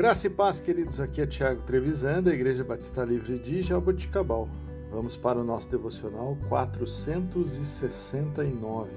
[0.00, 0.98] Graça e paz, queridos.
[0.98, 4.48] Aqui é Tiago Trevisan, da Igreja Batista Livre de Jaboticabal.
[4.90, 8.90] Vamos para o nosso devocional 469.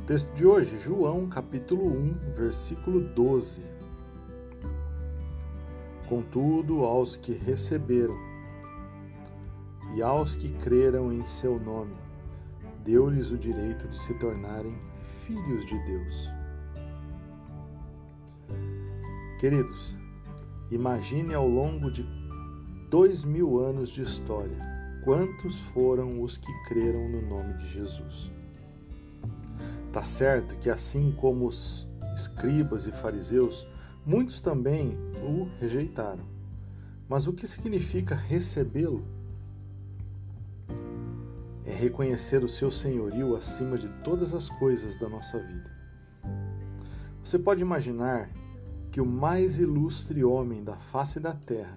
[0.00, 3.64] O texto de hoje, João, capítulo 1, versículo 12.
[6.08, 8.16] Contudo, aos que receberam
[9.96, 11.96] e aos que creram em seu nome,
[12.84, 16.39] deu-lhes o direito de se tornarem filhos de Deus
[19.40, 19.96] Queridos,
[20.70, 22.06] imagine ao longo de
[22.90, 24.58] dois mil anos de história
[25.02, 28.30] quantos foram os que creram no nome de Jesus.
[29.94, 33.66] Tá certo que assim como os escribas e fariseus,
[34.04, 34.94] muitos também
[35.26, 36.28] o rejeitaram.
[37.08, 39.02] Mas o que significa recebê-lo?
[41.64, 45.70] É reconhecer o seu senhorio acima de todas as coisas da nossa vida.
[47.24, 48.28] Você pode imaginar
[48.90, 51.76] que o mais ilustre homem da face da terra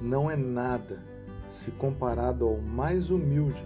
[0.00, 1.00] não é nada
[1.48, 3.64] se comparado ao mais humilde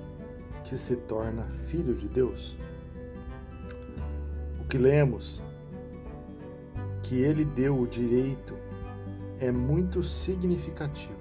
[0.62, 2.56] que se torna filho de Deus?
[4.60, 5.42] O que lemos
[7.02, 8.54] que ele deu o direito
[9.40, 11.14] é muito significativo.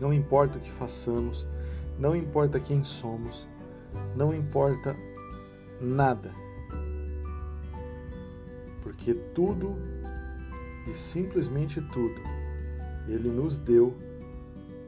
[0.00, 1.46] Não importa o que façamos,
[1.98, 3.48] não importa quem somos,
[4.14, 4.94] não importa
[5.80, 6.43] nada
[8.84, 9.76] porque tudo
[10.88, 12.20] e simplesmente tudo
[13.08, 13.96] Ele nos deu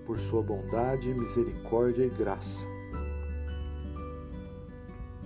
[0.04, 2.64] por Sua bondade, misericórdia e graça.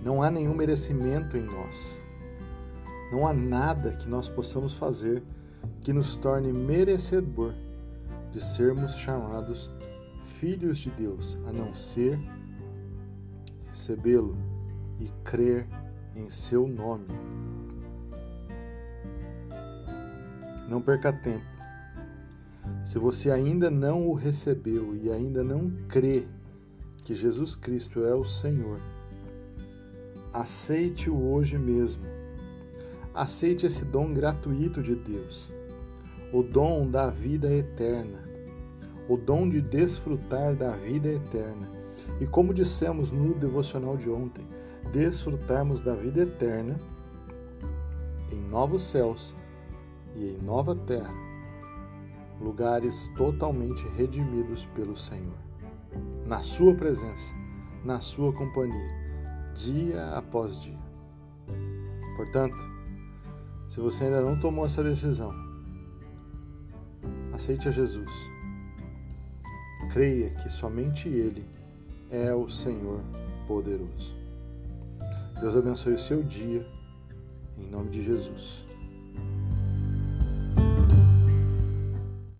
[0.03, 2.01] Não há nenhum merecimento em nós.
[3.11, 5.21] Não há nada que nós possamos fazer
[5.83, 7.53] que nos torne merecedor
[8.31, 9.69] de sermos chamados
[10.23, 12.17] filhos de Deus, a não ser
[13.67, 14.35] recebê-lo
[14.99, 15.67] e crer
[16.15, 17.05] em seu nome.
[20.71, 21.43] Não perca tempo.
[22.85, 26.25] Se você ainda não o recebeu e ainda não crê
[27.03, 28.79] que Jesus Cristo é o Senhor,
[30.31, 32.03] aceite-o hoje mesmo.
[33.13, 35.51] Aceite esse dom gratuito de Deus,
[36.31, 38.23] o dom da vida eterna,
[39.09, 41.67] o dom de desfrutar da vida eterna.
[42.21, 44.47] E como dissemos no devocional de ontem,
[44.93, 46.77] desfrutarmos da vida eterna
[48.31, 49.35] em novos céus
[50.15, 51.13] e em nova terra,
[52.39, 55.37] lugares totalmente redimidos pelo Senhor.
[56.25, 57.33] Na Sua presença,
[57.83, 58.89] na Sua companhia,
[59.53, 60.79] dia após dia.
[62.15, 62.57] Portanto,
[63.69, 65.31] se você ainda não tomou essa decisão,
[67.33, 68.11] aceite a Jesus.
[69.91, 71.45] Creia que somente Ele
[72.09, 73.01] é o Senhor
[73.47, 74.15] poderoso.
[75.39, 76.63] Deus abençoe o seu dia,
[77.57, 78.65] em nome de Jesus.